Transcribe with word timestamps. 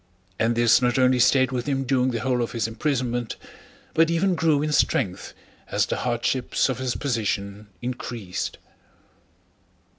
And 0.39 0.55
this 0.55 0.81
not 0.81 0.97
only 0.97 1.19
stayed 1.19 1.51
with 1.51 1.67
him 1.67 1.83
during 1.83 2.09
the 2.09 2.21
whole 2.21 2.41
of 2.41 2.53
his 2.53 2.67
imprisonment, 2.67 3.35
but 3.93 4.09
even 4.09 4.33
grew 4.33 4.63
in 4.63 4.71
strength 4.71 5.35
as 5.69 5.85
the 5.85 5.97
hardships 5.97 6.69
of 6.69 6.79
his 6.79 6.95
position 6.95 7.67
increased. 7.83 8.57